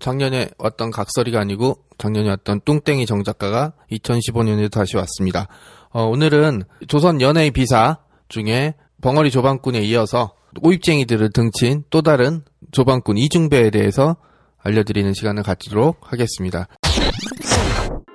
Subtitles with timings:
[0.00, 5.46] 작년에 왔던 각설이가 아니고 작년에 왔던 뚱땡이 정작가가 2015년에 다시 왔습니다.
[5.90, 7.98] 어, 오늘은 조선 연예인 비사
[8.28, 14.16] 중에 벙어리 조방꾼에 이어서 오입쟁이들을 등친 또 다른 조방꾼 이중배에 대해서
[14.58, 16.66] 알려드리는 시간을 갖도록 하겠습니다.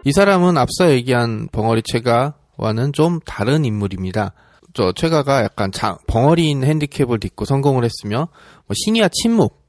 [0.04, 4.34] 이 사람은 앞서 얘기한 벙어리 최가와는 좀 다른 인물입니다.
[4.74, 8.30] 저 최가가 약간 자- 벙어리인 핸디캡을 딛고 성공을 했으며
[8.68, 9.60] 뭐 신이와 침묵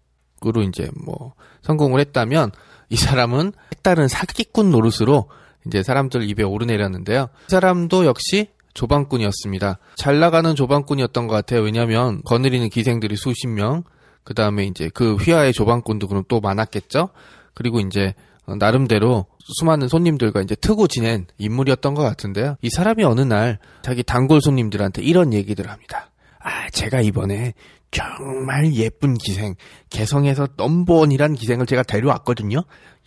[0.47, 2.53] 으로 이제 뭐 성공을 했다면
[2.89, 5.29] 이 사람은 색다른 사기꾼 노릇으로
[5.67, 7.29] 이제 사람들 입에 오르내렸는데요.
[7.49, 9.79] 이 사람도 역시 조방꾼이었습니다.
[9.97, 11.61] 잘 나가는 조방꾼이었던 것 같아요.
[11.61, 13.83] 왜냐하면 거느리는 기생들이 수십 명,
[14.25, 17.11] 그 다음에 이제 그 휘하의 조방꾼도 그럼 또 많았겠죠.
[17.53, 18.15] 그리고 이제
[18.47, 22.57] 어, 나름대로 수많은 손님들과 이제 트고 지낸 인물이었던 것 같은데요.
[22.63, 26.11] 이 사람이 어느 날 자기 단골 손님들한테 이런 얘기들을 합니다.
[26.39, 27.55] 아, 제가 이번에
[27.91, 29.55] 정말 예쁜 기생,
[29.91, 32.59] 개성에서 넘버원이란 기생을 제가 데려왔거든요.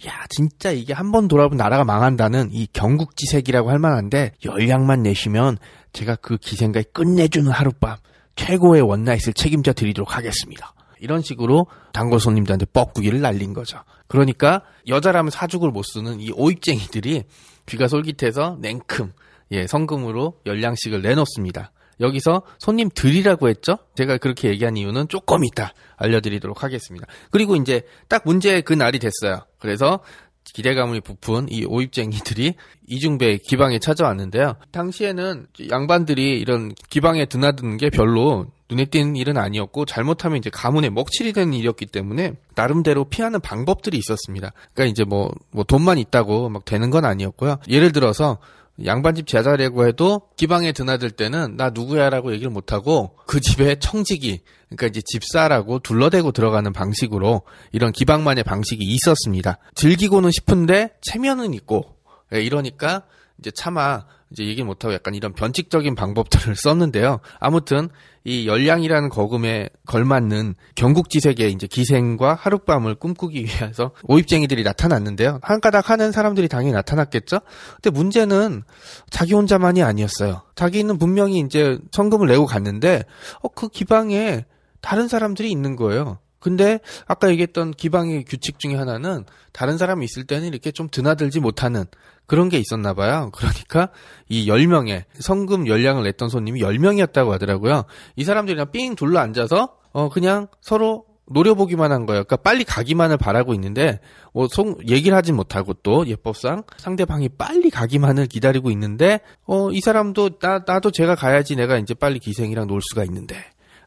[0.06, 5.58] 야, 진짜 이게 한 번 돌아보면 나라가 망한다는 이 경국지색이라고 할 만한데, 연락만 내시면
[5.94, 7.96] 제가 그 기생과 끝내주는 하룻밤,
[8.36, 10.74] 최고의 원나잇을 책임져 드리도록 하겠습니다.
[11.00, 13.80] 이런 식으로 단골 손님들한테 뻐꾸기를 날린 거죠.
[14.08, 17.24] 그러니까 여자라면 사죽을 못 쓰는 이 오입쟁이들이
[17.68, 19.12] 귀가 솔깃해서 냉큼
[19.52, 21.72] 예, 성금으로 열량식을 내놓습니다.
[22.00, 23.78] 여기서 손님 들이라고 했죠?
[23.96, 27.08] 제가 그렇게 얘기한 이유는 조금 이따 알려드리도록 하겠습니다.
[27.32, 29.46] 그리고 이제 딱 문제 그 날이 됐어요.
[29.60, 30.00] 그래서
[30.44, 32.56] 기대감을 부푼 이 오입쟁이들이
[32.88, 34.56] 이중배 기방에 찾아왔는데요.
[34.72, 41.34] 당시에는 양반들이 이런 기방에 드나드는 게 별로 눈에 띄는 일은 아니었고 잘못하면 이제 가문의 먹칠이
[41.34, 44.52] 되는 일이었기 때문에 나름대로 피하는 방법들이 있었습니다.
[44.74, 47.58] 그러니까 이제 뭐, 뭐 돈만 있다고 막 되는 건 아니었고요.
[47.70, 48.40] 예를 들어서
[48.84, 55.02] 양반집 제자라고 해도 기방에 드나들 때는 나 누구야라고 얘기를 못하고 그 집에 청지기 그러니까 이제
[55.06, 59.60] 집사라고 둘러대고 들어가는 방식으로 이런 기방만의 방식이 있었습니다.
[59.76, 61.96] 즐기고는 싶은데 체면은 있고
[62.34, 63.04] 예, 이러니까
[63.38, 67.20] 이제 차마 이제 얘기 못하고 약간 이런 변칙적인 방법들을 썼는데요.
[67.40, 67.90] 아무튼
[68.26, 75.40] 이 열량이라는 거금에 걸맞는 경국지색의 이제 기생과 하룻밤을 꿈꾸기 위해서 오입쟁이들이 나타났는데요.
[75.42, 77.40] 한 가닥 하는 사람들이 당연히 나타났겠죠.
[77.76, 78.64] 근데 문제는
[79.10, 80.42] 자기 혼자만이 아니었어요.
[80.56, 83.04] 자기는 분명히 이제 성금을 내고 갔는데
[83.42, 84.46] 어, 그 기방에
[84.82, 86.20] 다른 사람들이 있는 거예요.
[86.44, 89.24] 근데 아까 얘기했던 기방의 규칙 중에 하나는
[89.54, 91.86] 다른 사람이 있을 때는 이렇게 좀 드나들지 못하는
[92.26, 93.32] 그런 게 있었나 봐요.
[93.34, 93.88] 그러니까
[94.28, 97.86] 이 10명의 성금 열량을 냈던 손님이 10명이었다고 하더라고요.
[98.18, 102.26] 이 사람들이 그냥 삥 둘러 앉아서 어 그냥 서로 노려보기만 한 거예요.
[102.26, 104.02] 그러니까 빨리 가기만을 바라고 있는데
[104.34, 110.40] 뭐 송, 얘기를 하진 못하고 또 예법상 상대방이 빨리 가기만을 기다리고 있는데 어 이 사람도
[110.40, 113.38] 나 나도 제가 가야지 내가 이제 빨리 기생이랑 놀 수가 있는데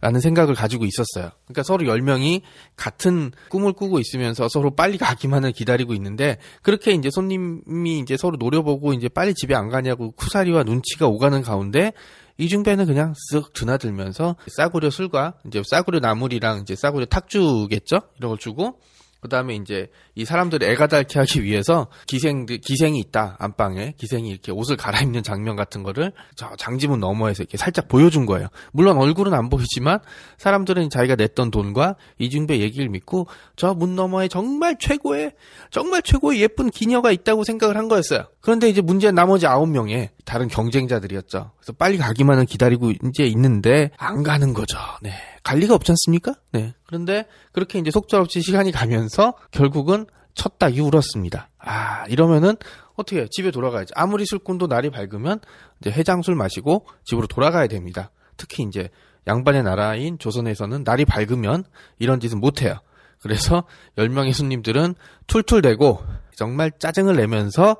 [0.00, 1.30] 라는 생각을 가지고 있었어요.
[1.46, 2.42] 그러니까 서로 10명이
[2.76, 8.92] 같은 꿈을 꾸고 있으면서 서로 빨리 가기만을 기다리고 있는데 그렇게 이제 손님이 이제 서로 노려보고
[8.92, 11.92] 이제 빨리 집에 안 가냐고 쿠사리와 눈치가 오가는 가운데
[12.38, 18.00] 이중배는 그냥 쓱 드나들면서 싸구려 술과 이제 싸구려 나물이랑 이제 싸구려 탁주겠죠?
[18.18, 18.78] 이런 걸 주고
[19.26, 23.94] 그 다음에 이제 이 사람들을 애가 닳게 하기 위해서 기생들, 기생이 있다, 안방에.
[23.96, 28.46] 기생이 이렇게 옷을 갈아입는 장면 같은 거를 저 장지문 너머에서 이렇게 살짝 보여준 거예요.
[28.70, 29.98] 물론 얼굴은 안 보이지만
[30.38, 33.26] 사람들은 자기가 냈던 돈과 이중배 얘기를 믿고
[33.56, 35.32] 저 문 너머에 정말 최고의,
[35.70, 38.26] 정말 최고의 예쁜 기녀가 있다고 생각을 한 거였어요.
[38.40, 41.50] 그런데 이제 문제는 나머지 아홉 명의 다른 경쟁자들이었죠.
[41.66, 44.78] 그래서 빨리 가기만을 기다리고 이제 있는데 안 가는 거죠.
[45.02, 45.10] 네.
[45.42, 46.34] 갈 리가 없지 않습니까?
[46.52, 46.74] 네.
[46.86, 51.50] 그런데 그렇게 이제 속절없이 시간이 가면서 결국은 첫 닭이 울었습니다.
[51.58, 52.54] 아, 이러면은
[52.94, 53.26] 어떻게 해요?
[53.32, 53.92] 집에 돌아가야지.
[53.96, 55.40] 아무리 술꾼도 날이 밝으면
[55.80, 58.12] 이제 해장술 마시고 집으로 돌아가야 됩니다.
[58.36, 58.88] 특히 이제
[59.26, 61.64] 양반의 나라인 조선에서는 날이 밝으면
[61.98, 62.78] 이런 짓은 못 해요.
[63.20, 63.64] 그래서
[63.98, 64.94] 10명의 손님들은
[65.26, 65.98] 툴툴대고
[66.36, 67.76] 정말 짜증을 내면서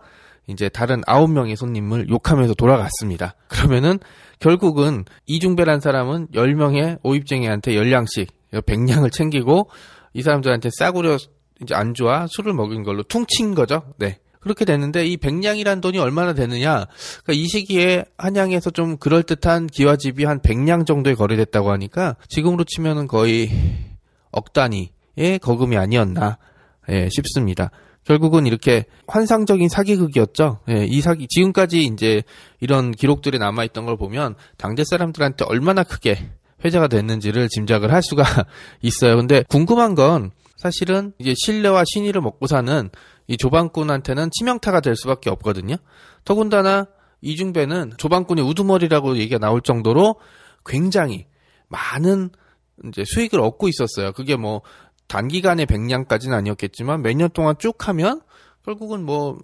[0.48, 3.34] 이제 다른 9명의 손님을 욕하면서 돌아갔습니다.
[3.48, 3.98] 그러면은
[4.38, 9.68] 결국은 이중배란 사람은 10명의 오입쟁이한테 열량씩 100량을 챙기고
[10.12, 11.18] 이 사람들한테 싸구려
[11.62, 13.82] 이제 안주와 술을 먹인 걸로 퉁친 거죠.
[13.98, 14.18] 네.
[14.40, 16.86] 그렇게 됐는데 이 백냥이란 돈이 얼마나 되느냐?
[17.24, 23.08] 그러니까 이 시기에 한양에서 좀 그럴 듯한 기와집이 한 100냥 정도에 거래됐다고 하니까 지금으로 치면은
[23.08, 23.50] 거의
[24.30, 26.38] 억 단위의 거금이 아니었나?
[26.90, 27.72] 예, 싶습니다.
[28.06, 30.60] 결국은 이렇게 환상적인 사기극이었죠.
[30.68, 32.22] 예, 이 사기 지금까지 이제
[32.60, 36.30] 이런 기록들이 남아 있던 걸 보면 당대 사람들한테 얼마나 크게
[36.64, 38.22] 회자가 됐는지를 짐작을 할 수가
[38.80, 39.16] 있어요.
[39.16, 42.90] 근데 궁금한 건 사실은 이제 신뢰와 신의를 먹고 사는
[43.26, 45.74] 이 조방꾼한테는 치명타가 될 수밖에 없거든요.
[46.24, 46.86] 더군다나
[47.22, 50.16] 이중배는 조방꾼의 우두머리라고 얘기가 나올 정도로
[50.64, 51.26] 굉장히
[51.68, 52.30] 많은
[52.84, 54.12] 이제 수익을 얻고 있었어요.
[54.12, 54.62] 그게 뭐
[55.08, 58.20] 단기간에 백냥까지는 아니었겠지만 몇 년 동안 쭉 하면
[58.64, 59.38] 결국은 뭐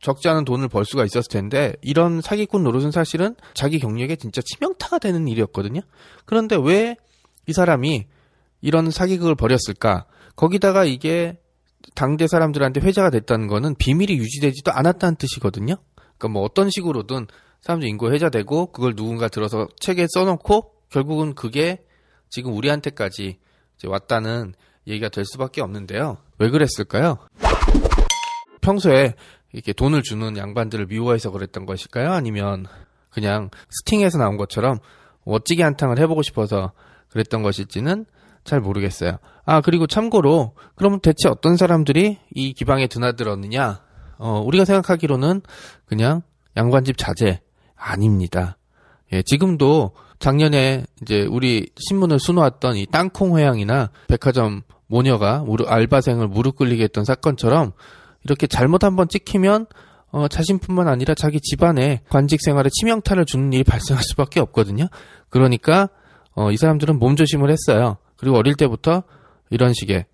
[0.00, 4.98] 적지 않은 돈을 벌 수가 있었을 텐데 이런 사기꾼 노릇은 사실은 자기 경력에 진짜 치명타가
[4.98, 5.80] 되는 일이었거든요.
[6.24, 6.96] 그런데 왜
[7.48, 8.06] 이 사람이
[8.60, 10.04] 이런 사기극을 벌였을까?
[10.36, 11.38] 거기다가 이게
[11.94, 15.76] 당대 사람들한테 회자가 됐다는 거는 비밀이 유지되지도 않았다는 뜻이거든요.
[15.96, 17.26] 그러니까 뭐 어떤 식으로든
[17.62, 21.82] 사람들 인구 회자되고 그걸 누군가 들어서 책에 써놓고 결국은 그게
[22.28, 23.38] 지금 우리한테까지
[23.86, 24.52] 왔다는
[24.88, 26.16] 얘기가 될 수밖에 없는데요.
[26.38, 27.18] 왜 그랬을까요?
[28.60, 29.14] 평소에
[29.52, 32.12] 이렇게 돈을 주는 양반들을 미워해서 그랬던 것일까요?
[32.12, 32.66] 아니면
[33.10, 34.78] 그냥 스팅에서 나온 것처럼
[35.24, 36.72] 멋지게 한탕을 해보고 싶어서
[37.10, 38.06] 그랬던 것일지는
[38.44, 39.18] 잘 모르겠어요.
[39.44, 43.80] 아, 그리고 참고로, 그러면 대체 어떤 사람들이 이 기방에 드나들었느냐?
[44.18, 45.42] 어, 우리가 생각하기로는
[45.86, 46.22] 그냥
[46.56, 47.40] 양반집 자제
[47.76, 48.56] 아닙니다.
[49.12, 56.56] 예, 지금도 작년에 이제 우리 신문을 수놓았던 이 땅콩 회양이나 백화점 모녀가 무릎, 알바생을 무릎
[56.56, 57.72] 꿇리게 했던 사건처럼
[58.24, 59.66] 이렇게 잘못 한번 찍히면
[60.10, 64.88] 어, 자신뿐만 아니라 자기 집안에 관직 생활에 치명타를 주는 일이 발생할 수밖에 없거든요.
[65.28, 65.88] 그러니까
[66.34, 67.98] 어, 이 사람들은 몸조심을 했어요.
[68.16, 69.02] 그리고 어릴 때부터
[69.50, 70.06] 이런 식의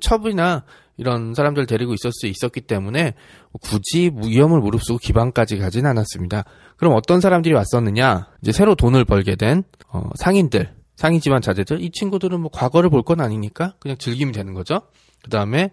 [0.00, 0.64] 첩이나
[0.96, 3.14] 이런 사람들 데리고 있을 수 있었기 때문에
[3.60, 6.44] 굳이 위험을 무릅쓰고 기방까지 가진 않았습니다.
[6.76, 8.28] 그럼 어떤 사람들이 왔었느냐?
[8.42, 11.80] 이제 새로 돈을 벌게 된 어, 상인들, 상인 집안 자제들.
[11.82, 14.82] 이 친구들은 뭐 과거를 볼 건 아니니까 그냥 즐기면 되는 거죠.
[15.22, 15.70] 그 다음에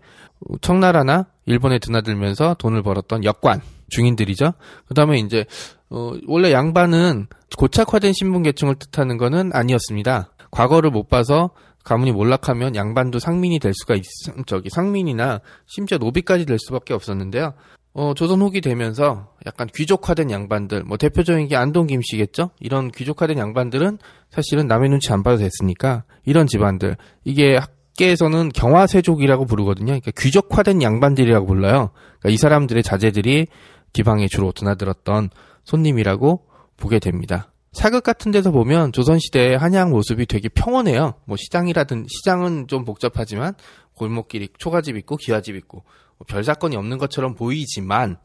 [0.62, 4.54] 청나라나 일본에 드나들면서 돈을 벌었던 역관 중인들이죠.
[4.88, 5.46] 그 다음에 이제
[5.90, 7.28] 어, 원래 양반은
[7.58, 10.32] 고착화된 신분 계층을 뜻하는 것은 아니었습니다.
[10.52, 11.50] 과거를 못 봐서
[11.90, 14.04] 가문이 몰락하면 양반도 상민이 될 수가 있,
[14.46, 17.56] 저기 상민이나 심지어 노비까지 될 수밖에 없었는데요.
[17.94, 22.52] 어, 조선 후기 되면서 약간 귀족화된 양반들, 뭐 대표적인 게 안동 김씨겠죠?
[22.60, 23.98] 이런 귀족화된 양반들은
[24.30, 29.88] 사실은 남의 눈치 안 봐도 됐으니까 이런 집안들, 이게 학계에서는 경화세족이라고 부르거든요.
[29.88, 31.90] 그러니까 귀족화된 양반들이라고 불러요.
[32.20, 33.48] 그러니까 이 사람들의 자제들이
[33.94, 35.32] 기방에 주로 드나들었던
[35.64, 36.46] 손님이라고
[36.78, 37.52] 보게 됩니다.
[37.72, 41.14] 사극 같은 데서 보면 조선시대의 한양 모습이 되게 평온해요.
[41.26, 43.54] 뭐 시장이라든, 시장은 좀 복잡하지만
[43.94, 45.84] 골목길이 초가집 있고 기와집 있고
[46.18, 48.18] 뭐별 사건이 없는 것처럼 보이지만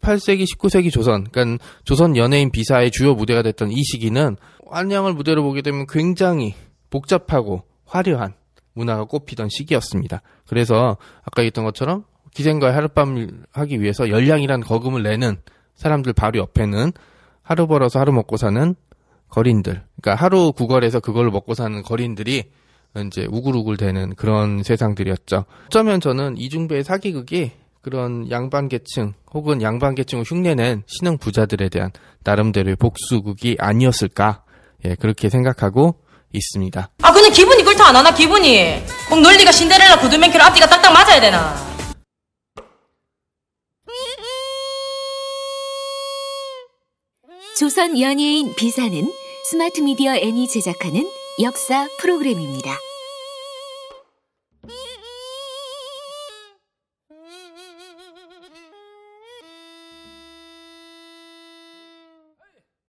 [0.00, 4.36] 8세기, 19세기 조선, 그러니까 조선 연예인 비사의 주요 무대가 됐던 이 시기는
[4.70, 6.54] 한양을 무대로 보게 되면 굉장히
[6.90, 8.34] 복잡하고 화려한
[8.74, 10.22] 문화가 꽃피던 시기였습니다.
[10.46, 12.04] 그래서 아까 얘기했던 것처럼
[12.34, 15.36] 기생과의 하룻밤을 하기 위해서 열량이라는 거금을 내는
[15.74, 16.92] 사람들 바로 옆에는
[17.42, 18.74] 하루 벌어서 하루 먹고 사는
[19.32, 22.44] 거린들, 그러니까 하루 구걸해서 그걸로 먹고 사는 거린들이
[23.06, 25.46] 이제 우글우글 되는 그런 세상들이었죠.
[25.66, 27.50] 어쩌면 저는 이중배의 사기극이
[27.80, 31.90] 그런 양반계층 혹은 양반계층을 흉내낸 신흥 부자들에 대한
[32.24, 34.44] 나름대로의 복수극이 아니었을까,
[34.84, 35.96] 예, 그렇게 생각하고
[36.34, 36.90] 있습니다.
[37.02, 41.54] 아 근데 기분이 그렇다 안 하나 기분이 꼭 논리가 신데렐라 구두맨키로 앞뒤가 딱딱 맞아야 되나
[47.58, 52.78] 조선 연예인 비사는 스마트 미디어 N이 제작하는 역사 프로그램입니다.